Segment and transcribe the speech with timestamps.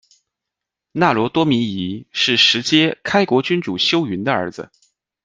[0.93, 4.71] 那罗多弥夷是实皆开国君主修云的儿子。